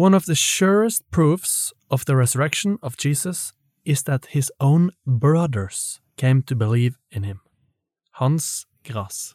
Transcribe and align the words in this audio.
One 0.00 0.14
of 0.14 0.24
the 0.24 0.34
surest 0.34 1.02
proofs 1.10 1.74
of 1.90 2.06
the 2.06 2.16
resurrection 2.16 2.78
of 2.82 2.96
Jesus 2.96 3.52
is 3.84 4.02
that 4.04 4.28
his 4.30 4.50
own 4.58 4.92
brothers 5.06 6.00
came 6.16 6.42
to 6.44 6.56
believe 6.56 6.96
in 7.10 7.22
him. 7.24 7.40
Hans 8.12 8.66
Grass. 8.82 9.34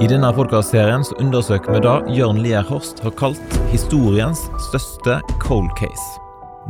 I 0.00 0.06
denne 0.08 0.32
podkastserien 0.32 1.04
undersøker 1.18 1.76
vi 1.76 1.82
det 1.84 2.16
Jørn 2.16 2.40
Lier 2.40 2.64
Horst 2.64 3.04
har 3.04 3.12
kalt 3.20 3.58
historiens 3.68 4.46
største 4.70 5.18
cold 5.44 5.68
case, 5.76 6.08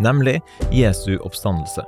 nemlig 0.02 0.40
Jesu 0.74 1.20
oppstandelse. 1.20 1.86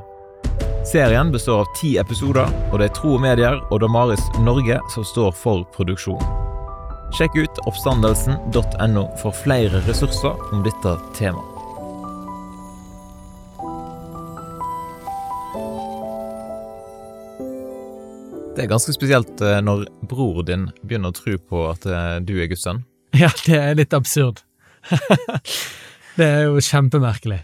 Serien 0.86 1.34
består 1.34 1.66
av 1.66 1.74
ti 1.80 1.96
episoder, 1.98 2.46
og 2.70 2.78
det 2.78 2.92
er 2.92 2.96
Tro 3.02 3.16
og 3.18 3.26
Medier 3.26 3.58
og 3.72 3.82
Damaris 3.82 4.22
Norge 4.46 4.78
som 4.94 5.10
står 5.10 5.34
for 5.42 5.66
produksjonen. 5.74 6.41
Sjekk 7.12 7.34
ut 7.36 7.58
oppstandelsen.no 7.68 9.02
for 9.20 9.36
flere 9.36 9.82
ressurser 9.84 10.38
om 10.48 10.62
dette 10.64 10.94
temaet. 11.18 11.50
Det 18.56 18.64
er 18.64 18.70
ganske 18.70 18.94
spesielt 18.96 19.44
eh, 19.44 19.60
når 19.64 19.84
bror 20.08 20.40
din 20.48 20.70
begynner 20.80 21.12
å 21.12 21.16
tro 21.16 21.36
på 21.36 21.66
at 21.68 21.84
eh, 21.84 22.16
du 22.24 22.34
er 22.40 22.48
Guds 22.48 22.64
sønn. 22.64 22.80
Ja, 23.16 23.28
det 23.44 23.60
er 23.60 23.76
litt 23.76 23.92
absurd. 23.96 24.40
det 26.18 26.26
er 26.26 26.46
jo 26.48 26.64
kjempemerkelig. 26.64 27.42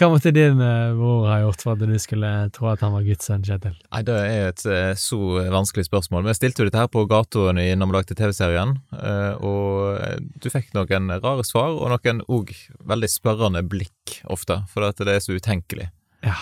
Hva 0.00 0.08
måtte 0.08 0.30
din 0.32 0.56
eh, 0.64 0.94
bror 0.96 1.26
ha 1.28 1.34
gjort 1.42 1.60
for 1.60 1.76
at 1.76 1.82
du 1.84 1.98
skulle 2.00 2.28
tro 2.56 2.70
at 2.70 2.80
han 2.80 2.94
var 2.94 3.02
Guds 3.04 3.26
sønn, 3.28 3.42
Kjetil? 3.44 3.74
Nei, 3.92 4.00
Det 4.08 4.14
er 4.16 4.46
et 4.48 4.62
eh, 4.64 4.92
så 4.96 5.18
vanskelig 5.52 5.90
spørsmål. 5.90 6.24
Vi 6.24 6.36
stilte 6.38 6.62
jo 6.62 6.68
dette 6.70 6.80
her 6.80 6.88
på 6.88 7.02
gatoen 7.10 7.60
når 7.60 7.90
vi 7.90 7.96
lagde 7.98 8.16
TV-serien, 8.16 8.72
eh, 8.96 9.44
og 9.44 10.00
du 10.40 10.48
fikk 10.48 10.72
noen 10.72 11.12
rare 11.20 11.44
svar, 11.44 11.74
og 11.76 11.92
noen 11.92 12.22
òg 12.32 12.54
veldig 12.88 13.10
spørrende 13.12 13.60
blikk 13.68 14.22
ofte, 14.24 14.62
for 14.72 14.88
at 14.88 15.02
det 15.04 15.18
er 15.18 15.20
så 15.20 15.36
utenkelig. 15.36 15.90
Ja. 16.24 16.38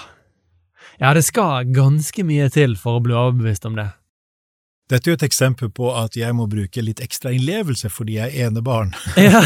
Ja, 1.02 1.10
det 1.18 1.24
skal 1.26 1.66
ganske 1.74 2.22
mye 2.26 2.46
til 2.54 2.76
for 2.78 2.98
å 2.98 3.02
bli 3.02 3.16
overbevist 3.18 3.66
om 3.66 3.74
det. 3.78 3.88
Dette 4.88 5.10
er 5.10 5.16
jo 5.16 5.18
et 5.18 5.26
eksempel 5.26 5.72
på 5.74 5.90
at 5.98 6.14
jeg 6.16 6.30
må 6.36 6.46
bruke 6.46 6.82
litt 6.82 7.02
ekstra 7.02 7.34
innlevelse 7.34 7.90
fordi 7.92 8.20
jeg 8.20 8.38
er 8.38 8.52
enebarn. 8.52 8.94
Ja. 9.18 9.42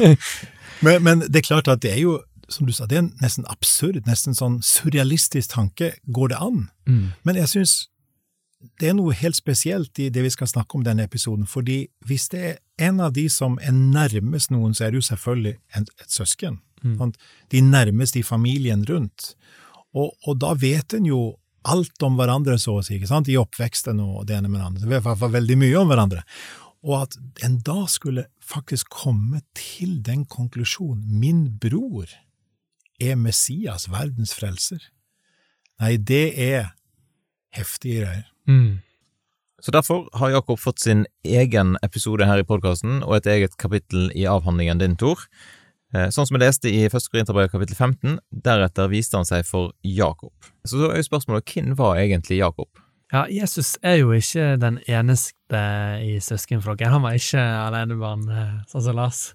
men, 0.84 1.04
men 1.04 1.22
det 1.28 1.44
er 1.44 1.46
klart 1.52 1.70
at 1.70 1.84
det 1.84 1.92
er 1.92 2.00
jo, 2.00 2.16
som 2.48 2.66
du 2.66 2.72
sa, 2.72 2.86
det 2.86 2.98
er 2.98 3.04
en 3.04 3.12
nesten 3.22 3.46
absurd, 3.50 4.02
nesten 4.06 4.36
sånn 4.36 4.60
surrealistisk 4.64 5.54
tanke. 5.54 5.94
Går 6.06 6.32
det 6.32 6.40
an? 6.42 6.66
Mm. 6.88 7.04
Men 7.26 7.40
jeg 7.40 7.52
syns 7.52 7.76
det 8.80 8.90
er 8.90 8.96
noe 8.96 9.14
helt 9.14 9.36
spesielt 9.36 9.98
i 10.02 10.08
det 10.10 10.22
vi 10.24 10.32
skal 10.32 10.48
snakke 10.50 10.78
om 10.78 10.84
denne 10.86 11.04
episoden, 11.06 11.46
fordi 11.46 11.86
hvis 12.08 12.28
det 12.32 12.42
er 12.42 12.54
en 12.88 13.02
av 13.04 13.12
de 13.16 13.26
som 13.32 13.58
er 13.62 13.74
nærmest 13.76 14.50
noen, 14.50 14.74
så 14.74 14.86
er 14.86 14.94
det 14.94 15.02
jo 15.02 15.08
selvfølgelig 15.10 15.56
et 15.76 16.12
søsken. 16.12 16.60
Mm. 16.82 17.12
De 17.52 17.62
nærmeste 17.64 18.20
i 18.20 18.26
familien 18.26 18.84
rundt. 18.88 19.34
Og, 19.96 20.12
og 20.26 20.38
da 20.42 20.52
vet 20.58 20.96
en 20.96 21.08
jo 21.08 21.20
alt 21.66 22.04
om 22.06 22.18
hverandre, 22.18 22.58
så 22.62 22.78
å 22.78 22.84
si, 22.84 22.96
ikke 22.98 23.10
sant? 23.10 23.30
i 23.32 23.38
oppveksten 23.40 24.00
og 24.02 24.26
det 24.28 24.38
ene 24.38 24.50
med 24.50 24.60
det 24.60 24.68
andre. 24.68 24.86
I 24.86 24.92
hvert 24.94 25.20
fall 25.22 25.34
veldig 25.34 25.58
mye 25.62 25.80
om 25.80 25.90
hverandre. 25.90 26.22
Og 26.86 27.00
at 27.00 27.16
en 27.46 27.58
da 27.66 27.80
skulle 27.90 28.28
faktisk 28.44 28.92
komme 28.94 29.42
til 29.58 29.98
den 30.06 30.24
konklusjonen 30.30 31.18
min 31.18 31.46
bror 31.62 32.06
er 33.00 33.16
Messias, 33.20 33.88
verdens 33.92 34.34
frelser. 34.36 34.80
Nei, 35.80 35.96
det 35.96 36.24
er 36.40 36.72
heftige 37.56 38.04
greier. 38.04 38.26
Mm. 38.48 38.78
Så 39.60 39.72
derfor 39.74 40.06
har 40.14 40.30
Jakob 40.30 40.60
fått 40.60 40.80
sin 40.84 41.06
egen 41.24 41.76
episode 41.82 42.26
her 42.28 42.40
i 42.42 42.46
podkasten, 42.46 43.02
og 43.02 43.16
et 43.18 43.26
eget 43.26 43.56
kapittel 43.60 44.10
i 44.14 44.26
avhandlingen 44.28 44.78
din, 44.80 44.96
Tor. 45.00 45.22
Eh, 45.94 46.08
Sånn 46.12 46.26
som 46.28 46.36
vi 46.36 46.42
leste 46.44 46.70
i 46.70 46.84
første 46.92 47.10
Korinterbrev 47.12 47.48
kapittel 47.52 47.76
15, 47.78 48.18
deretter 48.44 48.90
viste 48.92 49.16
han 49.18 49.28
seg 49.28 49.46
for 49.48 49.72
Jakob. 49.86 50.32
Så 50.66 50.78
så 50.80 50.90
er 50.92 51.00
jo 51.00 51.08
spørsmålet 51.08 51.52
hvem 51.54 51.76
var 51.78 51.96
egentlig 52.02 52.40
Jakob? 52.42 52.68
Ja, 53.14 53.24
Jesus 53.30 53.76
er 53.86 54.00
jo 54.00 54.10
ikke 54.16 54.56
den 54.58 54.80
eneste 54.90 55.60
i 56.02 56.16
søskenflokken. 56.22 56.90
Han 56.90 57.04
var 57.06 57.14
ikke 57.14 57.38
alenebarn, 57.40 58.24
eh, 58.28 58.54
sånn 58.70 58.82
som 58.82 58.96
Lars. 58.98 59.34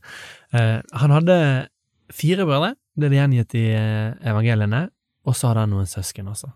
Eh, 0.53 0.81
Han 0.93 1.11
hadde 1.11 1.67
fire 2.11 2.45
brødre, 2.45 2.75
det 2.99 3.07
er 3.07 3.17
gjengitt 3.21 3.55
i 3.57 3.67
eh, 3.75 4.17
evangeliene, 4.27 4.87
og 5.27 5.37
så 5.37 5.51
hadde 5.51 5.65
han 5.65 5.73
noen 5.75 5.89
søsken 5.89 6.29
også. 6.31 6.51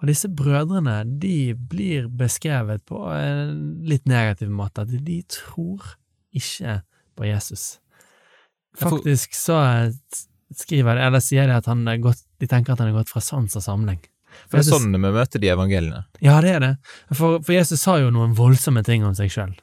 Og 0.00 0.08
disse 0.08 0.30
brødrene 0.32 1.02
de 1.20 1.52
blir 1.54 2.08
beskrevet 2.08 2.84
på 2.88 3.02
en 3.12 3.82
litt 3.88 4.06
negativ 4.08 4.52
måte, 4.52 4.86
at 4.86 4.92
de 5.04 5.18
tror 5.28 5.96
ikke 6.36 6.80
på 7.18 7.28
Jesus. 7.28 7.80
Faktisk 8.80 9.34
så 9.36 9.58
eh, 9.66 9.98
skriver 10.56 10.96
de, 10.96 11.04
eller 11.08 11.24
sier 11.24 11.50
de 11.50 11.58
at 11.58 11.68
han 11.70 11.82
er 11.90 12.00
gått, 12.02 12.22
de 12.40 12.48
tenker 12.48 12.74
at 12.74 12.82
han 12.82 12.92
er 12.92 13.00
gått 13.00 13.12
fra 13.12 13.22
sans 13.24 13.58
og 13.58 13.64
samling. 13.64 14.00
For 14.46 14.60
det 14.60 14.62
er 14.62 14.78
sånn 14.78 14.94
vi 14.94 15.02
møter 15.02 15.42
de 15.42 15.50
evangeliene. 15.50 16.04
ja, 16.22 16.38
det 16.42 16.54
er 16.54 16.62
det. 16.62 16.74
For, 17.10 17.40
for 17.42 17.52
Jesus 17.54 17.82
sa 17.82 17.98
jo 17.98 18.12
noen 18.14 18.36
voldsomme 18.38 18.84
ting 18.86 19.04
om 19.04 19.16
seg 19.18 19.32
sjøl. 19.34 19.56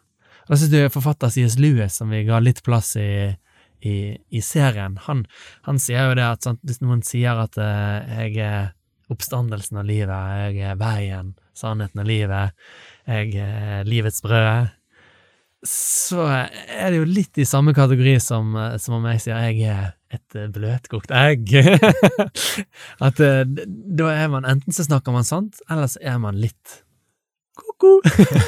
Da 0.47 0.55
synes 0.55 0.75
jeg 0.75 0.93
forfatter 0.93 1.31
C.S. 1.31 1.57
Lewis, 1.59 1.97
som 1.99 2.11
vi 2.11 2.23
ga 2.27 2.39
litt 2.43 2.61
plass 2.63 2.93
i, 2.99 3.33
i, 3.81 4.17
i 4.29 4.41
serien, 4.41 4.97
han, 5.05 5.25
han 5.67 5.79
sier 5.81 6.09
jo 6.09 6.17
det 6.17 6.25
at 6.25 6.47
sant, 6.47 6.63
hvis 6.65 6.81
noen 6.81 7.03
sier 7.05 7.37
at 7.41 7.59
uh, 7.61 8.01
jeg 8.23 8.39
er 8.41 8.71
oppstandelsen 9.13 9.79
av 9.79 9.87
livet, 9.87 10.31
jeg 10.51 10.71
er 10.71 10.79
veien, 10.79 11.35
sannheten 11.55 12.01
og 12.03 12.09
livet, 12.09 12.57
jeg 13.07 13.37
er 13.39 13.87
livets 13.87 14.19
brød, 14.25 14.73
så 15.67 16.25
er 16.27 16.91
det 16.91 16.99
jo 16.99 17.07
litt 17.09 17.39
i 17.41 17.45
samme 17.47 17.73
kategori 17.75 18.17
som, 18.21 18.51
eh, 18.55 18.75
som 18.77 18.99
om 18.99 19.07
jeg 19.09 19.23
sier 19.23 19.47
jeg 19.49 19.71
er 19.73 19.87
et 20.13 20.37
eh, 20.37 20.49
bløtkokt 20.53 21.11
egg. 21.11 21.49
At 23.07 23.23
uh, 23.23 23.41
da 23.47 24.11
er 24.13 24.29
man 24.31 24.45
enten 24.47 24.75
så 24.75 24.85
snakker 24.85 25.15
man 25.15 25.25
sant, 25.27 25.59
eller 25.71 25.89
så 25.91 26.03
er 26.03 26.21
man 26.21 26.37
litt 26.39 26.83
ko-ko. 27.57 27.97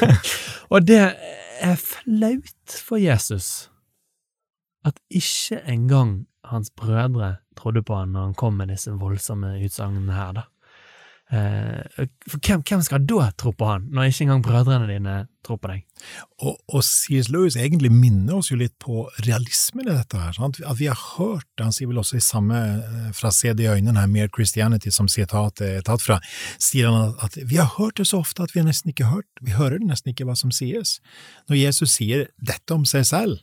Og 0.72 0.86
det 0.86 1.02
er 1.02 1.76
flaut 1.82 2.78
for 2.86 3.02
Jesus 3.02 3.69
at 4.84 5.00
ikke 5.10 5.60
engang 5.68 6.26
hans 6.44 6.70
brødre 6.76 7.36
trodde 7.56 7.82
på 7.82 7.98
han 7.98 8.14
når 8.14 8.30
han 8.30 8.38
kom 8.38 8.56
med 8.60 8.72
disse 8.72 8.92
voldsomme 8.96 9.58
utsagnene 9.64 10.16
her, 10.16 10.32
da. 10.40 10.46
Eh, 11.30 12.06
for 12.26 12.42
hvem, 12.42 12.62
hvem 12.66 12.80
skal 12.82 13.04
da 13.06 13.28
tro 13.38 13.52
på 13.54 13.66
han, 13.68 13.84
når 13.94 14.08
ikke 14.10 14.24
engang 14.24 14.40
brødrene 14.42 14.88
dine 14.90 15.12
tror 15.46 15.60
på 15.62 15.68
deg? 15.70 15.84
Og, 16.42 16.56
og 16.66 16.82
C.S. 16.82 17.28
Lewis 17.30 17.54
egentlig 17.54 17.92
minner 17.94 18.40
oss 18.40 18.50
jo 18.50 18.58
litt 18.58 18.74
på 18.82 19.04
realismen 19.28 19.86
i 19.86 19.94
dette 19.94 20.18
her. 20.18 20.34
Sant? 20.34 20.58
At 20.66 20.80
vi 20.80 20.88
har 20.90 20.98
hørt, 20.98 21.46
han 21.60 21.70
sier 21.76 21.90
vel 21.92 22.00
også 22.02 22.18
i 22.18 22.24
samme, 22.24 22.58
eh, 22.80 23.12
fra 23.14 23.30
det 23.30 23.62
i 23.62 23.70
øynene 23.70 24.00
her, 24.00 24.10
Mere 24.10 24.32
Christianity, 24.34 24.90
som 24.90 25.06
sitatet 25.06 25.66
er 25.68 25.86
tatt 25.86 26.02
fra, 26.02 26.18
sier 26.58 26.90
han 26.90 27.14
at 27.22 27.38
vi 27.38 27.60
har 27.62 27.76
hørt 27.76 28.02
det 28.02 28.08
så 28.10 28.24
ofte 28.24 28.42
at 28.42 28.56
vi 28.56 28.64
har 28.64 28.66
nesten 28.66 28.90
ikke 28.90 29.12
hørt, 29.12 29.30
vi 29.40 29.54
hører 29.54 29.78
nesten 29.78 30.10
ikke 30.10 30.26
hva 30.26 30.34
som 30.34 30.50
sies. 30.50 30.98
Når 31.46 31.62
Jesus 31.62 31.94
sier 32.00 32.26
dette 32.42 32.74
om 32.74 32.82
seg 32.88 33.06
selv, 33.06 33.38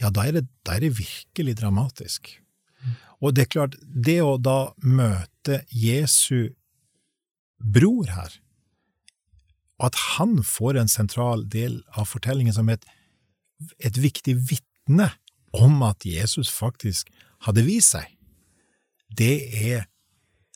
ja, 0.00 0.10
da 0.10 0.26
er 0.26 0.38
det, 0.38 0.46
da 0.66 0.76
er 0.76 0.86
det 0.86 0.96
virkelig 0.98 1.56
dramatisk. 1.60 2.32
Og 3.22 3.34
det 3.34 3.46
er 3.46 3.52
klart, 3.52 3.76
det 3.80 4.18
å 4.24 4.36
da 4.36 4.74
møte 4.84 5.62
Jesu 5.72 6.52
bror 7.58 8.10
her, 8.12 8.40
og 9.80 9.88
at 9.90 10.00
han 10.14 10.38
får 10.46 10.78
en 10.78 10.90
sentral 10.90 11.44
del 11.50 11.80
av 11.98 12.06
fortellingen 12.12 12.54
som 12.54 12.68
et, 12.70 12.84
et 13.82 13.96
viktig 13.98 14.36
vitne 14.50 15.10
om 15.54 15.80
at 15.86 16.04
Jesus 16.06 16.50
faktisk 16.52 17.10
hadde 17.46 17.64
vist 17.66 17.94
seg, 17.94 18.06
det 19.14 19.34
er 19.54 19.86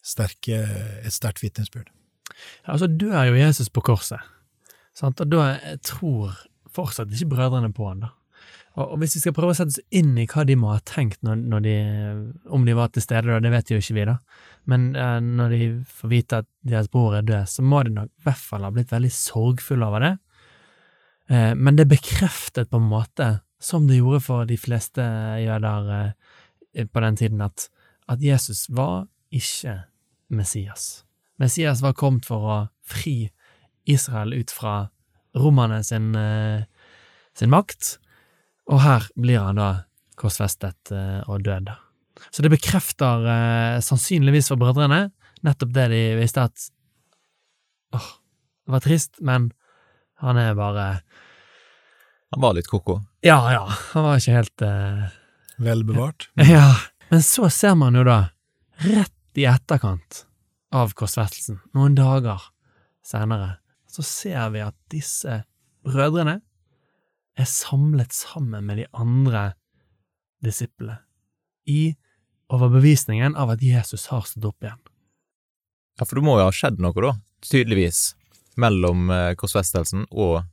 sterke, 0.04 0.60
et 1.04 1.14
sterkt 1.14 1.42
vitnesbyrd. 1.42 1.90
Ja, 2.64 2.74
altså 2.74 2.88
dør 2.90 3.30
jo 3.30 3.38
Jesus 3.38 3.70
på 3.72 3.82
korset, 3.86 4.22
sant? 4.96 5.20
og 5.20 5.32
da 5.32 5.76
tror 5.84 6.36
fortsatt 6.74 7.12
ikke 7.14 7.32
brødrene 7.34 7.72
på 7.74 7.88
han 7.88 8.06
da. 8.06 8.12
Og, 8.78 8.94
hvis 9.00 9.16
vi 9.16 9.22
skal 9.24 9.34
prøve 9.34 9.54
å 9.54 9.58
sette 9.58 9.74
oss 9.74 9.96
inn 9.98 10.12
i 10.20 10.26
hva 10.30 10.44
de 10.46 10.54
må 10.58 10.70
ha 10.70 10.78
tenkt 10.86 11.20
når, 11.26 11.40
når 11.50 11.64
de, 11.64 11.74
om 12.54 12.66
de 12.66 12.76
var 12.78 12.92
til 12.94 13.02
stede, 13.02 13.26
da, 13.26 13.40
det 13.42 13.50
vet 13.50 13.72
jo 13.72 13.80
ikke 13.80 13.96
vi, 13.96 14.06
da, 14.06 14.14
men 14.70 14.88
eh, 14.94 15.18
når 15.24 15.54
de 15.54 15.68
får 15.98 16.12
vite 16.12 16.40
at 16.44 16.48
deres 16.68 16.90
bror 16.92 17.16
er 17.18 17.26
død, 17.26 17.50
så 17.50 17.64
må 17.66 17.82
de 17.86 17.96
nok 17.96 18.12
i 18.12 18.26
hvert 18.28 18.44
fall 18.52 18.66
ha 18.66 18.70
blitt 18.74 18.94
veldig 18.94 19.10
sorgfulle 19.14 19.88
over 19.88 20.04
det. 20.04 20.14
Eh, 21.32 21.52
men 21.58 21.80
det 21.80 21.88
bekreftet 21.90 22.70
på 22.70 22.80
en 22.80 22.88
måte, 22.92 23.28
som 23.58 23.88
det 23.88 23.98
gjorde 23.98 24.22
for 24.28 24.48
de 24.48 24.58
fleste 24.60 25.02
jøder 25.42 25.90
eh, 25.98 26.86
på 26.86 27.04
den 27.04 27.18
tiden, 27.18 27.42
at, 27.44 27.68
at 28.06 28.22
Jesus 28.22 28.66
var 28.70 29.08
ikke 29.34 29.80
Messias. 30.28 31.04
Messias 31.38 31.82
var 31.82 31.96
kommet 31.98 32.28
for 32.28 32.46
å 32.46 32.58
fri 32.86 33.30
Israel 33.88 34.34
ut 34.36 34.52
fra 34.52 34.88
romerne 35.36 35.82
sin, 35.84 36.14
eh, 36.16 36.64
sin 37.36 37.52
makt, 37.52 37.98
og 38.68 38.82
her 38.84 39.06
blir 39.16 39.40
han 39.42 39.60
da 39.60 39.68
korsfestet 40.18 40.92
eh, 40.92 41.20
og 41.30 41.44
død. 41.46 41.70
Så 42.30 42.42
det 42.44 42.50
bekrefter 42.52 43.26
eh, 43.30 43.78
sannsynligvis 43.84 44.50
for 44.52 44.60
brødrene 44.60 45.08
nettopp 45.46 45.72
det 45.74 45.86
de 45.92 46.02
visste 46.18 46.42
at 46.48 46.64
åh, 47.94 48.08
det 48.66 48.74
var 48.74 48.84
trist, 48.84 49.20
men 49.24 49.52
han 50.18 50.40
er 50.40 50.56
bare 50.58 50.88
Han 52.34 52.42
var 52.42 52.56
litt 52.58 52.66
ko-ko. 52.68 52.98
Ja, 53.24 53.38
ja, 53.54 53.62
han 53.94 54.04
var 54.04 54.18
ikke 54.18 54.34
helt 54.36 54.64
eh, 54.66 55.04
Vel 55.58 55.84
bevart. 55.86 56.28
Ja, 56.56 56.74
men 57.08 57.22
så 57.24 57.48
ser 57.50 57.78
man 57.78 57.96
jo 57.96 58.04
da, 58.04 58.18
rett 58.84 59.38
i 59.38 59.46
etterkant 59.48 60.24
av 60.74 60.92
korsfestelsen, 60.98 61.62
noen 61.72 61.94
dager 61.96 62.42
senere, 63.06 63.56
så 63.88 64.04
ser 64.04 64.50
vi 64.52 64.60
at 64.60 64.76
disse 64.92 65.40
brødrene 65.86 66.40
er 67.38 67.48
samlet 67.48 68.12
sammen 68.14 68.66
med 68.66 68.80
de 68.82 68.86
andre 68.92 69.52
disiplene 70.44 70.98
i 71.68 71.96
overbevisningen 72.48 73.36
av 73.36 73.52
at 73.54 73.62
Jesus 73.62 74.06
har 74.12 74.24
stått 74.26 74.46
opp 74.48 74.64
igjen. 74.64 74.80
Ja, 75.98 76.06
for 76.06 76.18
det 76.18 76.24
må 76.24 76.38
jo 76.38 76.46
ha 76.46 76.54
skjedd 76.54 76.78
noe, 76.80 76.94
da, 76.94 77.12
tydeligvis, 77.44 78.14
mellom 78.58 79.10
eh, 79.12 79.34
korsfestelsen 79.38 80.06
og 80.10 80.46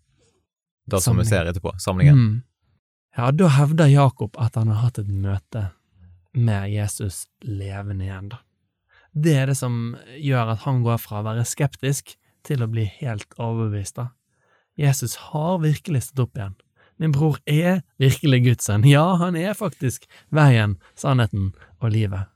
det 0.86 1.02
som 1.02 1.18
vi 1.18 1.26
ser 1.26 1.48
etterpå, 1.50 1.74
samlingen. 1.82 2.20
Mm. 2.20 2.36
Ja, 3.18 3.32
da 3.32 3.48
hevder 3.56 3.90
Jakob 3.90 4.36
at 4.42 4.58
han 4.60 4.70
har 4.74 4.84
hatt 4.84 5.00
et 5.02 5.10
møte 5.10 5.70
med 6.36 6.68
Jesus 6.74 7.26
levende 7.42 8.06
igjen, 8.06 8.30
da. 8.34 8.42
Det 9.16 9.32
er 9.40 9.48
det 9.48 9.56
som 9.56 9.96
gjør 10.20 10.52
at 10.52 10.66
han 10.66 10.84
går 10.84 11.00
fra 11.00 11.22
å 11.22 11.26
være 11.30 11.46
skeptisk 11.48 12.18
til 12.46 12.62
å 12.62 12.68
bli 12.70 12.84
helt 13.00 13.32
overbevist, 13.40 13.96
da. 13.96 14.10
Jesus 14.76 15.16
har 15.32 15.62
virkelig 15.64 16.10
stått 16.10 16.26
opp 16.26 16.42
igjen. 16.42 16.58
Min 17.02 17.12
bror 17.12 17.38
er 17.46 17.82
virkelig 18.00 18.42
Guds 18.46 18.70
sønn. 18.70 18.86
Ja, 18.88 19.04
han 19.20 19.36
er 19.36 19.58
faktisk 19.58 20.08
veien, 20.36 20.78
sannheten 20.96 21.52
og 21.82 21.92
livet. 21.92 22.32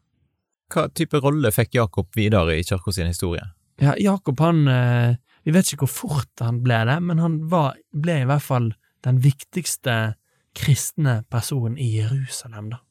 Hva 0.70 0.90
type 0.94 1.22
rolle 1.24 1.52
fikk 1.54 1.78
Jakob 1.80 2.12
videre 2.18 2.60
i 2.60 2.66
kirka 2.68 2.94
sin 2.94 3.10
historie? 3.10 3.46
Ja, 3.80 3.96
Jakob, 3.98 4.40
han 4.44 4.68
eh, 4.68 5.16
Vi 5.48 5.54
vet 5.56 5.72
ikke 5.72 5.88
hvor 5.88 5.94
fort 6.12 6.44
han 6.44 6.60
ble 6.66 6.82
det, 6.86 6.98
men 7.02 7.22
han 7.24 7.40
var, 7.50 7.80
ble 7.96 8.20
i 8.22 8.28
hvert 8.28 8.44
fall 8.44 8.74
den 9.08 9.22
viktigste 9.24 9.96
kristne 10.58 11.22
personen 11.32 11.78
i 11.80 11.88
Jerusalem, 11.96 12.74
da. 12.74 12.82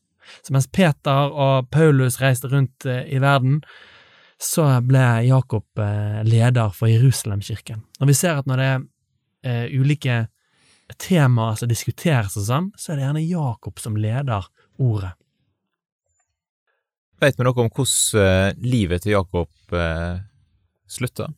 Så 0.44 0.52
mens 0.52 0.66
Peter 0.72 1.28
og 1.28 1.68
Paulus 1.72 2.18
reiste 2.22 2.48
rundt 2.50 2.88
eh, 2.88 3.04
i 3.12 3.20
verden, 3.20 3.60
så 4.40 4.64
ble 4.86 5.04
Jakob 5.28 5.82
eh, 5.82 6.24
leder 6.26 6.72
for 6.74 6.90
Jerusalemkirken. 6.90 7.84
Og 8.00 8.10
vi 8.10 8.16
ser 8.16 8.40
at 8.40 8.48
når 8.48 8.62
det 8.62 8.72
er 8.72 9.70
ulike 9.76 10.18
temaer 10.96 11.58
som 11.60 11.68
diskuteres 11.68 12.36
og 12.38 12.46
sånn, 12.46 12.70
så 12.78 12.92
er 12.92 12.98
det 12.98 13.06
gjerne 13.06 13.24
Jakob 13.28 13.82
som 13.82 13.98
leder 14.00 14.46
ordet. 14.80 15.12
Vet 17.18 17.38
vi 17.38 17.44
noe 17.44 17.64
om 17.64 17.70
hvordan 17.74 18.22
eh, 18.22 18.56
livet 18.62 19.02
til 19.02 19.16
Jakob 19.16 19.74
eh, 19.74 20.20
slutta? 20.86 21.32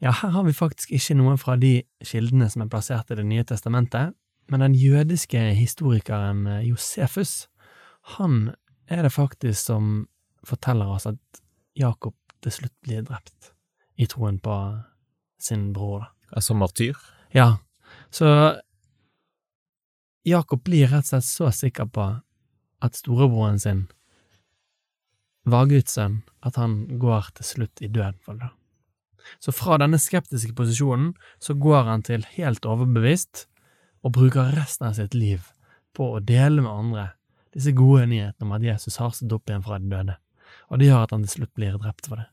Ja, 0.00 0.12
her 0.16 0.32
har 0.34 0.44
vi 0.44 0.56
faktisk 0.56 0.92
ikke 0.96 1.16
noe 1.16 1.36
fra 1.40 1.56
de 1.60 1.80
kildene 2.04 2.48
som 2.52 2.64
er 2.64 2.70
plassert 2.72 3.10
i 3.12 3.16
Det 3.18 3.24
nye 3.24 3.44
testamentet, 3.48 4.14
men 4.52 4.64
den 4.64 4.76
jødiske 4.76 5.40
historikeren 5.56 6.46
eh, 6.46 6.68
Josefus, 6.68 7.48
han 8.16 8.52
er 8.90 9.02
det 9.06 9.12
faktisk 9.14 9.60
som 9.72 10.06
forteller 10.44 10.88
oss 10.88 11.08
at 11.08 11.42
Jakob 11.76 12.16
til 12.44 12.52
slutt 12.52 12.76
blir 12.84 13.04
drept 13.04 13.52
i 14.00 14.08
troen 14.08 14.38
på 14.40 14.56
sin 15.40 15.70
bror. 15.72 16.10
Som 16.40 16.60
martyr? 16.60 16.96
Ja, 17.32 17.56
så 18.10 18.28
Jakob 20.26 20.62
blir 20.64 20.90
rett 20.90 21.06
og 21.06 21.10
slett 21.14 21.28
så 21.28 21.50
sikker 21.54 21.88
på 21.94 22.06
at 22.84 22.96
storebroren 22.96 23.60
sin 23.60 23.86
var 25.48 25.68
Guds 25.70 25.96
sønn, 25.96 26.20
at 26.44 26.58
han 26.60 26.98
går 27.00 27.30
til 27.38 27.48
slutt 27.48 27.82
i 27.82 27.88
døden 27.88 28.18
for 28.24 28.36
det. 28.40 28.50
Så 29.40 29.52
fra 29.52 29.78
denne 29.80 29.98
skeptiske 30.00 30.54
posisjonen 30.56 31.14
så 31.42 31.56
går 31.56 31.88
han 31.88 32.04
til 32.06 32.26
helt 32.36 32.66
overbevist, 32.68 33.46
og 34.00 34.14
bruker 34.16 34.54
resten 34.56 34.88
av 34.88 34.96
sitt 34.96 35.14
liv 35.16 35.50
på 35.96 36.06
å 36.14 36.22
dele 36.24 36.62
med 36.64 36.72
andre 36.72 37.06
disse 37.52 37.72
gode 37.76 38.06
nyhetene 38.08 38.46
om 38.46 38.54
at 38.56 38.64
Jesus 38.64 38.96
har 39.00 39.12
stått 39.12 39.34
opp 39.36 39.50
igjen 39.50 39.64
fra 39.64 39.76
de 39.80 39.90
døde, 39.92 40.16
og 40.70 40.80
det 40.80 40.88
gjør 40.88 41.04
at 41.04 41.12
han 41.16 41.26
til 41.26 41.34
slutt 41.34 41.52
blir 41.58 41.76
drept 41.82 42.08
for 42.08 42.22
det. 42.22 42.28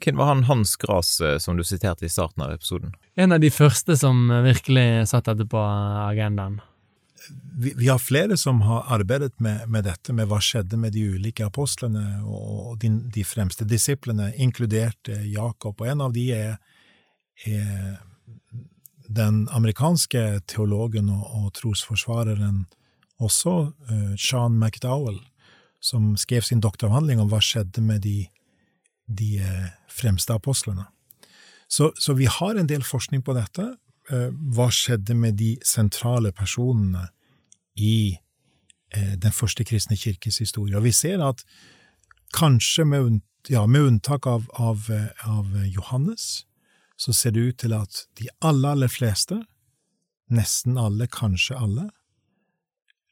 Hvem 0.00 0.16
var 0.16 0.32
han 0.32 0.46
Hans 0.48 0.76
Gras 0.80 1.20
eh, 1.20 1.38
som 1.38 1.56
du 1.56 1.64
siterte 1.64 2.06
i 2.06 2.12
starten 2.12 2.44
av 2.44 2.54
episoden? 2.54 2.94
En 3.14 3.32
av 3.32 3.40
de 3.40 3.50
første 3.52 3.96
som 4.00 4.28
virkelig 4.44 5.08
satt 5.12 5.28
dette 5.28 5.46
på 5.50 5.60
agendaen. 5.60 6.60
Vi, 7.60 7.74
vi 7.76 7.88
har 7.88 7.98
flere 8.00 8.36
som 8.40 8.62
har 8.64 8.86
arbeidet 8.88 9.34
med, 9.40 9.68
med 9.68 9.84
dette, 9.84 10.12
med 10.16 10.30
hva 10.30 10.40
skjedde 10.40 10.78
med 10.80 10.94
de 10.96 11.04
ulike 11.14 11.44
apostlene 11.44 12.22
og 12.24 12.78
de, 12.80 12.94
de 13.12 13.24
fremste 13.28 13.66
disiplene, 13.68 14.32
inkludert 14.40 15.12
eh, 15.12 15.26
Jakob. 15.34 15.80
Og 15.80 15.92
en 15.92 16.06
av 16.06 16.16
de 16.16 16.26
er, 16.32 16.56
er 17.44 18.00
den 19.10 19.44
amerikanske 19.52 20.40
teologen 20.48 21.10
og, 21.12 21.26
og 21.36 21.52
trosforsvareren 21.58 22.64
også, 23.20 23.54
uh, 23.90 24.12
Sean 24.16 24.56
McDowell, 24.56 25.18
som 25.80 26.14
skrev 26.16 26.44
sin 26.46 26.62
doktoravhandling 26.64 27.20
om 27.20 27.28
hva 27.28 27.40
skjedde 27.44 27.82
med 27.84 28.04
de, 28.06 28.30
de 29.10 29.38
eh, 29.42 29.68
fremste 29.90 30.34
apostlene. 30.34 30.86
Så, 31.70 31.92
så 31.98 32.14
vi 32.18 32.26
har 32.26 32.58
en 32.58 32.68
del 32.70 32.82
forskning 32.86 33.22
på 33.26 33.34
dette. 33.36 33.66
Eh, 34.10 34.30
hva 34.54 34.70
skjedde 34.74 35.14
med 35.14 35.38
de 35.38 35.54
sentrale 35.66 36.32
personene 36.34 37.08
i 37.78 38.18
eh, 38.94 39.14
den 39.20 39.34
første 39.34 39.66
kristne 39.66 39.98
kirkes 39.98 40.40
historie? 40.42 40.76
Og 40.78 40.86
vi 40.88 40.94
ser 40.94 41.22
at 41.22 41.44
kanskje 42.34 42.86
med, 42.86 43.20
ja, 43.50 43.66
med 43.66 43.92
unntak 43.92 44.26
av, 44.26 44.48
av, 44.58 44.90
av 45.26 45.54
Johannes, 45.66 46.44
så 47.00 47.14
ser 47.16 47.34
det 47.34 47.46
ut 47.46 47.60
til 47.62 47.74
at 47.74 48.04
de 48.20 48.28
aller, 48.44 48.74
aller 48.74 48.90
fleste, 48.92 49.40
nesten 50.30 50.78
alle, 50.78 51.08
kanskje 51.10 51.56
alle, 51.58 51.88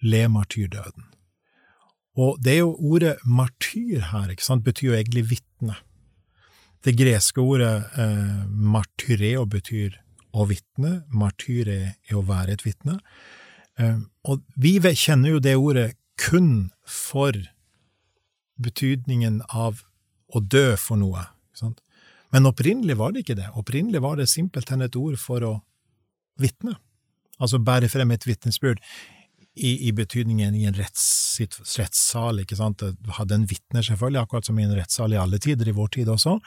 ler 0.04 0.28
martyrdøden. 0.30 1.08
Og 2.18 2.38
det 2.42 2.56
er 2.56 2.64
jo 2.64 2.74
ordet 2.74 3.16
martyr 3.24 4.10
her, 4.10 4.32
ikke 4.34 4.44
sant, 4.44 4.66
betyr 4.66 4.90
jo 4.90 4.98
egentlig 4.98 5.24
vitne. 5.30 5.78
Det 6.86 6.94
greske 6.98 7.42
ordet 7.42 7.98
eh, 7.98 8.44
martyreo 8.48 9.44
betyr 9.50 9.98
å 10.38 10.44
vitne, 10.48 11.02
Martyre 11.10 11.76
er, 11.78 12.14
å 12.14 12.22
være 12.26 12.54
et 12.54 12.64
vitne. 12.66 12.98
Eh, 13.80 13.98
og 14.28 14.44
vi 14.60 14.76
kjenner 14.78 15.36
jo 15.36 15.42
det 15.42 15.56
ordet 15.58 15.88
kun 16.18 16.70
for 16.84 17.34
betydningen 18.58 19.42
av 19.48 19.84
å 20.34 20.42
dø 20.42 20.76
for 20.76 21.00
noe. 21.00 21.28
sant? 21.56 21.80
Men 22.34 22.46
opprinnelig 22.50 22.98
var 22.98 23.14
det 23.14 23.24
ikke 23.24 23.38
det. 23.38 23.48
Opprinnelig 23.56 24.02
var 24.04 24.18
det 24.18 24.28
simpelthen 24.28 24.82
et 24.84 24.96
ord 24.98 25.16
for 25.20 25.44
å 25.46 25.54
vitne. 26.38 26.76
Altså 27.38 27.60
bære 27.62 27.88
frem 27.90 28.10
et 28.12 28.26
vitnesbyrd 28.26 28.82
i, 29.58 29.88
i 29.88 29.92
betydningen 29.92 30.54
i 30.54 30.64
en 30.68 30.76
retts, 30.78 31.40
rettssal, 31.78 32.42
ikke 32.42 32.58
sant. 32.58 32.82
Du 32.82 33.10
hadde 33.18 33.36
en 33.36 33.48
vitner, 33.50 33.84
selvfølgelig, 33.84 34.22
akkurat 34.22 34.48
som 34.48 34.58
i 34.58 34.66
en 34.66 34.76
rettssal 34.76 35.14
i 35.14 35.20
alle 35.20 35.40
tider, 35.42 35.68
i 35.68 35.76
vår 35.76 35.90
tid 35.98 36.12
også. 36.14 36.38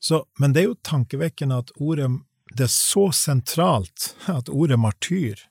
Så, 0.00 0.22
men 0.38 0.54
det 0.54 0.62
er 0.62 0.68
jo 0.70 0.80
tankevekkende 0.86 1.58
at 1.64 1.72
ordet 1.82 2.10
Det 2.48 2.64
er 2.64 2.72
så 2.72 3.10
sentralt 3.12 4.14
at 4.32 4.48
ordet 4.48 4.78
martyr 4.80 5.42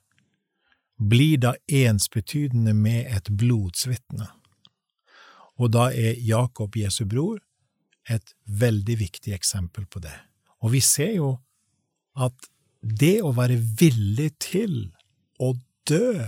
blir 0.98 1.38
da 1.38 1.54
ensbetydende 1.70 2.74
med 2.74 3.06
et 3.14 3.30
blodsvitne. 3.30 4.26
Og 5.62 5.70
da 5.76 5.92
er 5.94 6.18
Jakob, 6.26 6.74
Jesu 6.74 7.06
bror, 7.06 7.38
et 8.10 8.34
veldig 8.48 8.98
viktig 8.98 9.36
eksempel 9.36 9.86
på 9.86 10.02
det. 10.02 10.16
Og 10.66 10.74
vi 10.74 10.82
ser 10.82 11.14
jo 11.20 11.36
at 12.18 12.50
det 12.82 13.20
å 13.22 13.34
være 13.38 13.60
villig 13.80 14.32
til 14.42 14.76
å 15.38 15.54
dø 15.86 16.26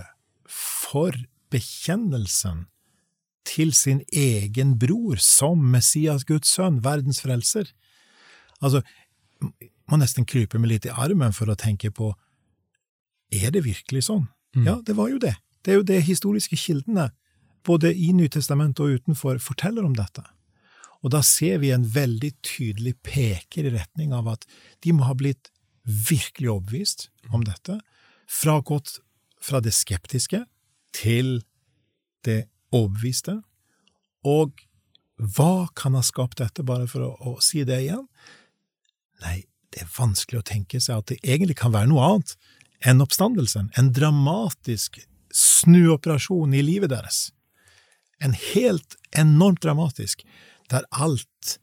for 0.50 1.16
bekjennelsen 1.54 2.66
til 3.48 3.72
sin 3.74 4.02
egen 4.14 4.76
bror 4.82 5.22
som 5.24 5.62
Messias, 5.74 6.26
Guds 6.28 6.52
sønn, 6.54 6.84
verdens 6.86 7.22
frelser 7.24 7.72
Altså, 8.60 8.82
må 9.40 10.00
nesten 10.02 10.26
krype 10.28 10.60
meg 10.60 10.74
litt 10.74 10.88
i 10.90 10.92
armen 10.92 11.32
for 11.36 11.48
å 11.48 11.58
tenke 11.60 11.94
på 11.96 12.12
er 13.32 13.54
det 13.54 13.62
virkelig 13.64 14.08
sånn? 14.10 14.26
Mm. 14.58 14.66
Ja, 14.66 14.76
det 14.84 14.96
var 14.98 15.12
jo 15.12 15.20
det. 15.22 15.36
Det 15.64 15.72
er 15.72 15.80
jo 15.80 15.86
det 15.88 16.02
historiske 16.08 16.58
kildene, 16.60 17.12
både 17.64 17.92
i 17.94 18.10
Nytestamentet 18.16 18.82
og 18.84 19.00
utenfor, 19.00 19.40
forteller 19.44 19.86
om 19.86 19.94
dette. 19.96 20.24
Og 21.06 21.14
da 21.14 21.22
ser 21.24 21.62
vi 21.62 21.72
en 21.72 21.86
veldig 21.88 22.32
tydelig 22.44 22.96
peker 23.06 23.70
i 23.70 23.74
retning 23.76 24.16
av 24.16 24.28
at 24.34 24.48
de 24.84 24.96
må 24.96 25.06
ha 25.08 25.16
blitt 25.16 25.52
virkelig 25.86 26.50
overbevist 26.56 27.08
om 27.32 27.46
dette, 27.48 27.78
fra 28.30 28.60
gått 28.66 28.98
fra 29.44 29.62
det 29.64 29.74
skeptiske 29.76 30.44
til 30.96 31.40
det 32.28 32.44
overbeviste. 32.76 33.40
Og 34.28 34.66
hva 35.20 35.68
kan 35.76 35.96
ha 35.98 36.04
skapt 36.06 36.40
dette, 36.40 36.64
bare 36.64 36.88
for 36.88 37.06
å, 37.06 37.12
å 37.20 37.38
si 37.44 37.64
det 37.68 37.82
igjen? 37.86 38.06
Nei, 39.24 39.44
det 39.74 39.84
er 39.84 39.92
vanskelig 39.98 40.42
å 40.42 40.48
tenke 40.48 40.80
seg 40.84 41.02
at 41.02 41.12
det 41.12 41.20
egentlig 41.24 41.58
kan 41.60 41.74
være 41.76 41.92
noe 41.92 42.06
annet 42.06 42.36
enn 42.88 43.04
oppstandelsen, 43.04 43.72
en 43.76 43.92
dramatisk 43.92 45.02
snuoperasjon 45.36 46.56
i 46.56 46.64
livet 46.64 46.94
deres. 46.94 47.30
En 48.24 48.36
helt 48.36 48.96
enormt 49.16 49.62
dramatisk, 49.64 50.24
der 50.72 50.88
alt 50.92 51.60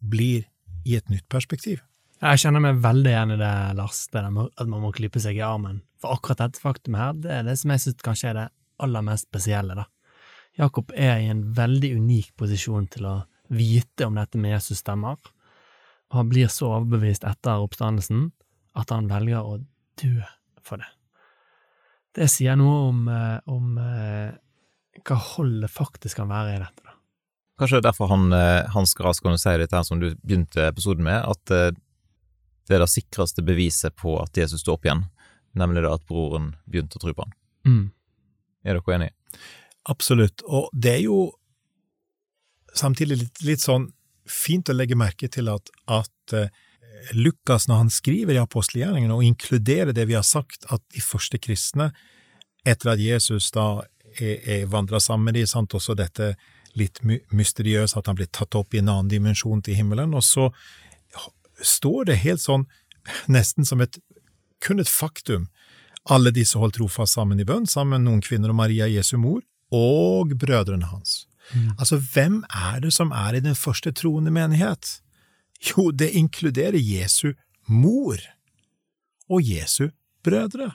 blir 0.00 0.46
i 0.88 0.96
et 0.96 1.12
nytt 1.12 1.28
perspektiv. 1.28 1.82
Jeg 2.18 2.40
kjenner 2.42 2.62
meg 2.62 2.80
veldig 2.82 3.10
igjen 3.12 3.32
i 3.36 3.38
det, 3.38 3.52
Lars, 3.78 4.00
det 4.10 4.24
at 4.26 4.66
man 4.66 4.82
må 4.82 4.90
klype 4.94 5.20
seg 5.22 5.38
i 5.38 5.44
armen. 5.46 5.84
For 6.02 6.16
akkurat 6.16 6.40
dette 6.42 6.62
faktumet 6.62 6.98
her, 7.00 7.12
det 7.22 7.30
er 7.30 7.46
det 7.46 7.54
som 7.60 7.70
jeg 7.70 7.84
synes 7.84 8.02
kanskje 8.02 8.32
er 8.32 8.38
det 8.40 8.46
aller 8.82 9.06
mest 9.06 9.28
spesielle, 9.28 9.76
da. 9.78 9.86
Jakob 10.58 10.90
er 10.98 11.20
i 11.22 11.28
en 11.30 11.44
veldig 11.54 11.92
unik 12.00 12.32
posisjon 12.38 12.88
til 12.90 13.06
å 13.06 13.14
vite 13.54 14.08
om 14.08 14.18
dette 14.18 14.40
med 14.42 14.56
Jesus 14.56 14.82
stemmer, 14.82 15.14
og 16.10 16.18
han 16.18 16.30
blir 16.32 16.50
så 16.50 16.72
overbevist 16.80 17.26
etter 17.28 17.62
oppstandelsen 17.62 18.32
at 18.78 18.90
han 18.90 19.06
velger 19.10 19.38
å 19.38 19.60
dø 20.02 20.18
for 20.66 20.82
det. 20.82 20.90
Det 22.18 22.26
sier 22.32 22.58
noe 22.58 22.88
om, 22.88 23.02
eh, 23.12 23.38
om 23.46 23.78
eh, 23.78 24.34
hva 25.06 25.22
holdet 25.36 25.70
faktisk 25.70 26.18
kan 26.18 26.32
være 26.32 26.56
i 26.56 26.62
dette, 26.64 26.82
da. 26.82 26.96
Kanskje 27.58 27.78
det 27.78 27.82
er 27.82 27.90
derfor 27.90 28.10
han, 28.10 28.30
Hans 28.70 28.92
Gras 28.94 29.18
kunne 29.18 29.38
si 29.38 29.50
dette 29.58 29.74
her 29.74 29.86
som 29.86 29.98
du 29.98 30.12
begynte 30.22 30.68
episoden 30.68 31.06
med, 31.06 31.22
at 31.26 31.54
eh, 31.54 31.70
det 32.68 32.78
er 32.78 32.84
det 32.84 32.92
sikreste 32.92 33.44
beviset 33.44 33.96
på 33.98 34.18
at 34.22 34.36
Jesus 34.36 34.62
står 34.64 34.78
opp 34.78 34.88
igjen, 34.88 35.06
nemlig 35.58 35.84
det 35.84 35.92
at 35.92 36.06
broren 36.08 36.52
begynte 36.68 37.00
å 37.00 37.02
tro 37.02 37.14
på 37.16 37.26
han. 37.26 37.36
Mm. 37.68 37.84
Er 38.64 38.78
dere 38.78 38.96
enige? 38.96 39.14
Absolutt. 39.88 40.44
Og 40.44 40.68
det 40.72 40.94
er 40.98 41.04
jo 41.06 41.20
samtidig 42.76 43.22
litt, 43.22 43.44
litt 43.46 43.64
sånn 43.64 43.88
fint 44.28 44.68
å 44.68 44.76
legge 44.76 44.98
merke 44.98 45.30
til 45.32 45.48
at, 45.48 45.70
at 45.88 46.34
uh, 46.36 46.50
Lukas, 47.16 47.68
når 47.68 47.84
han 47.84 47.92
skriver 47.92 48.36
i 48.36 48.42
apostelgjerningene, 48.42 49.14
og 49.14 49.24
inkluderer 49.24 49.94
det 49.96 50.08
vi 50.10 50.16
har 50.18 50.26
sagt, 50.26 50.66
at 50.72 50.82
de 50.94 51.02
første 51.04 51.40
kristne, 51.40 51.90
etter 52.68 52.92
at 52.92 53.00
Jesus 53.00 53.48
da 53.54 53.68
er, 54.18 54.36
er 54.42 54.68
vandra 54.70 55.00
sammen 55.00 55.30
med 55.30 55.38
dem, 55.38 55.48
sant, 55.48 55.74
også 55.74 55.96
dette 55.96 56.34
litt 56.78 57.00
mysteriøse, 57.04 57.96
at 57.98 58.10
han 58.10 58.18
blir 58.18 58.28
tatt 58.34 58.54
opp 58.58 58.74
i 58.74 58.82
en 58.82 58.90
annen 58.92 59.10
dimensjon 59.10 59.62
til 59.64 59.78
himmelen, 59.78 60.12
og 60.14 60.24
så 60.26 60.50
står 61.62 62.10
det 62.10 62.20
helt 62.24 62.42
sånn, 62.42 62.66
nesten 63.26 63.66
som 63.68 63.80
et 63.80 63.98
kun 64.64 64.82
et 64.82 64.90
faktum. 64.90 65.48
Alle 66.08 66.32
disse 66.34 66.58
holdt 66.58 66.78
trofast 66.78 67.18
sammen 67.18 67.40
i 67.40 67.46
bønn, 67.46 67.66
sammen 67.68 67.98
med 67.98 68.08
noen 68.08 68.22
kvinner 68.24 68.52
og 68.52 68.58
Maria 68.58 68.88
Jesu 68.90 69.16
mor, 69.20 69.42
og 69.74 70.32
brødrene 70.40 70.88
hans. 70.88 71.26
Mm. 71.52 71.74
Altså, 71.76 71.98
hvem 72.14 72.40
er 72.48 72.80
det 72.84 72.92
som 72.96 73.12
er 73.12 73.36
i 73.36 73.44
den 73.44 73.56
første 73.56 73.92
troende 73.92 74.32
menighet? 74.32 74.98
Jo, 75.70 75.90
det 75.90 76.10
inkluderer 76.16 76.78
Jesu 76.78 77.32
mor 77.68 78.20
og 79.28 79.42
Jesu 79.44 79.90
brødre. 80.24 80.72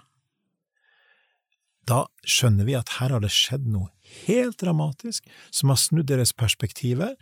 Da 1.89 2.05
skjønner 2.23 2.67
vi 2.67 2.77
at 2.77 2.95
her 2.99 3.11
har 3.15 3.23
det 3.23 3.33
skjedd 3.33 3.65
noe 3.67 3.89
helt 4.23 4.59
dramatisk 4.61 5.25
som 5.51 5.73
har 5.73 5.81
snudd 5.81 6.07
deres 6.11 6.31
perspektiver, 6.37 7.15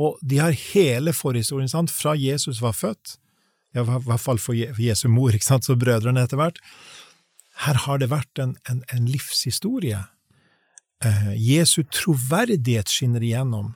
og 0.00 0.20
de 0.24 0.38
har 0.40 0.56
hele 0.72 1.12
forhistorien, 1.16 1.68
sant, 1.68 1.92
fra 1.92 2.14
Jesus 2.16 2.62
var 2.64 2.76
født, 2.76 3.18
i 3.76 3.82
hvert 3.84 4.22
fall 4.22 4.40
for 4.42 4.56
Jesu 4.56 5.06
mor, 5.12 5.34
ikke 5.34 5.46
sant, 5.46 5.66
så 5.66 5.76
brødrene 5.78 6.24
etter 6.24 6.40
hvert. 6.40 6.58
Her 7.66 7.84
har 7.84 8.00
det 8.00 8.08
vært 8.10 8.40
en, 8.42 8.56
en, 8.70 8.80
en 8.90 9.06
livshistorie. 9.06 10.00
Eh, 11.04 11.30
Jesu 11.36 11.82
troverdighet 11.92 12.90
skinner 12.90 13.22
igjennom, 13.24 13.74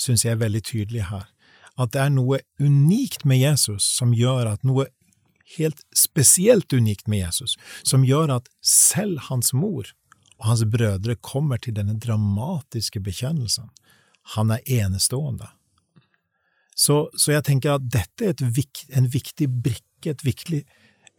syns 0.00 0.24
jeg 0.24 0.34
er 0.34 0.42
veldig 0.42 0.62
tydelig 0.66 1.06
her. 1.12 1.28
At 1.76 1.92
det 1.92 2.02
er 2.02 2.12
noe 2.14 2.40
unikt 2.58 3.26
med 3.28 3.42
Jesus 3.42 3.84
som 3.84 4.16
gjør 4.16 4.54
at 4.54 4.64
noe 4.66 4.88
helt 5.56 5.82
spesielt 5.94 6.72
unikt 6.72 7.06
med 7.06 7.22
Jesus, 7.22 7.54
som 7.86 8.04
gjør 8.04 8.32
at 8.40 8.48
selv 8.64 9.28
hans 9.28 9.52
mor 9.54 9.92
og 10.40 10.48
hans 10.50 10.64
brødre 10.68 11.16
kommer 11.20 11.60
til 11.62 11.76
denne 11.76 11.96
dramatiske 12.00 13.00
bekjennelsen. 13.04 13.70
Han 14.34 14.50
er 14.50 14.64
enestående. 14.82 15.52
Så, 16.76 17.06
så, 17.16 17.32
jeg 17.32 17.44
tenker 17.46 17.78
at 17.78 17.86
dette 17.88 18.32
er 18.32 18.50
vik, 18.52 18.84
en 18.92 19.08
viktig 19.08 19.48
brikke, 19.48 20.10
et 20.12 20.24
viktig 20.24 20.60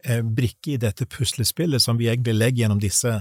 eh, 0.06 0.20
brikke 0.22 0.76
i 0.76 0.80
dette 0.80 1.06
puslespillet 1.10 1.82
som 1.82 1.98
vi 1.98 2.06
egentlig 2.06 2.36
legger 2.36 2.62
gjennom 2.62 2.82
disse, 2.82 3.16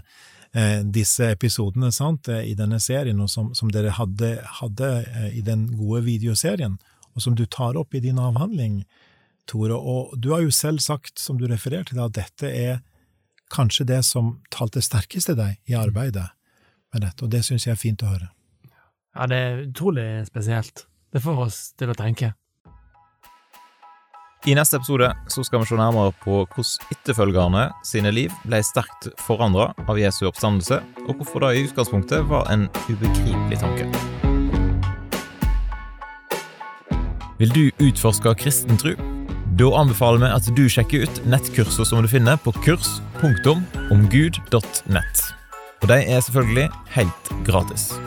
eh, 0.53 0.83
disse 0.85 1.31
episodene 1.33 1.89
sant, 1.95 2.29
eh, 2.29 2.43
i 2.51 2.53
denne 2.57 2.77
serien, 2.83 3.19
og 3.23 3.31
som, 3.33 3.49
som 3.57 3.71
dere 3.73 3.95
hadde, 3.97 4.35
hadde 4.59 4.91
eh, 5.01 5.31
i 5.39 5.41
den 5.45 5.65
gode 5.79 6.03
videoserien, 6.05 6.77
og 7.15 7.25
som 7.25 7.33
du 7.33 7.47
tar 7.49 7.79
opp 7.79 7.97
i 7.97 8.03
din 8.05 8.21
avhandling, 8.21 8.83
Tore. 9.47 9.77
Og 9.79 10.13
du 10.19 10.33
har 10.33 10.43
jo 10.43 10.51
selv 10.51 10.83
sagt, 10.83 11.17
som 11.23 11.37
du 11.39 11.47
refererte 11.47 11.95
til, 11.95 12.03
at 12.03 12.15
dette 12.17 12.51
er 12.51 12.81
kanskje 13.53 13.87
det 13.87 14.01
som 14.05 14.35
talte 14.53 14.83
sterkest 14.83 15.31
til 15.31 15.37
deg 15.39 15.71
i 15.71 15.77
arbeidet 15.79 16.27
med 16.93 17.05
dette, 17.05 17.23
og 17.23 17.31
det 17.31 17.45
syns 17.47 17.65
jeg 17.65 17.73
er 17.73 17.79
fint 17.79 18.03
å 18.03 18.11
høre. 18.11 18.29
Ja, 19.15 19.25
det 19.31 19.37
er 19.39 19.63
utrolig 19.63 20.05
spesielt. 20.27 20.83
Det 21.11 21.23
får 21.23 21.47
oss 21.47 21.57
til 21.79 21.91
å 21.91 21.97
tenke. 21.97 22.33
I 24.47 24.53
neste 24.55 24.77
episode 24.79 25.09
så 25.27 25.43
skal 25.43 25.59
vi 25.59 25.65
se 25.67 25.75
nærmere 25.75 26.13
på 26.21 26.45
hvordan 26.53 26.93
etterfølgerne 26.93 27.63
sine 27.87 28.11
liv 28.13 28.31
ble 28.47 28.61
sterkt 28.63 29.09
forandra 29.19 29.73
av 29.89 29.99
Jesu 29.99 30.27
oppstandelse, 30.29 30.77
og 31.07 31.15
hvorfor 31.17 31.39
det 31.43 31.49
i 31.57 31.63
utgangspunktet 31.67 32.19
var 32.29 32.43
en 32.53 32.63
ubegripelig 32.87 33.57
tanke. 33.59 33.85
Vil 37.37 37.51
du 37.53 37.71
utforske 37.83 38.33
kristen 38.39 38.77
tro? 38.79 38.93
Da 39.57 39.65
anbefaler 39.81 40.19
vi 40.21 40.27
at 40.37 40.45
du 40.55 40.69
sjekker 40.69 41.01
ut 41.07 41.25
nettkurser 41.29 41.85
som 41.89 42.01
du 42.05 42.09
finner 42.11 42.35
på 42.39 42.51
kurs.omgud.nett. 42.63 45.17
Og 45.81 45.87
de 45.91 45.97
er 46.01 46.21
selvfølgelig 46.21 46.69
helt 46.95 47.23
gratis. 47.45 48.06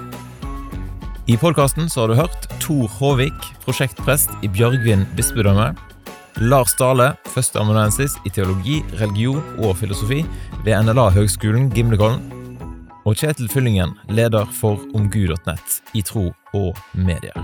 I 1.30 1.36
podkasten 1.38 1.86
har 1.94 2.08
du 2.08 2.16
hørt 2.18 2.46
Tor 2.58 2.88
Håvik, 2.98 3.44
prosjektprest 3.62 4.32
i 4.42 4.48
Bjørgvin 4.50 5.04
bispedømme. 5.14 5.68
Lars 6.42 6.74
Dale, 6.74 7.12
førsteamanuensis 7.30 8.16
i 8.26 8.32
teologi, 8.34 8.80
religion 8.98 9.38
og 9.62 9.76
filosofi 9.78 10.24
ved 10.64 10.74
NLA-høgskolen 10.88 11.70
Gimlekollen. 11.70 12.24
Og 13.06 13.14
Kjetil 13.14 13.46
Fyllingen, 13.52 13.94
leder 14.10 14.48
for 14.58 14.82
omgud.nett 14.90 15.94
i 15.94 16.02
tro 16.02 16.32
og 16.50 16.82
medier. 16.98 17.38